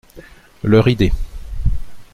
[0.63, 1.13] Leur idée.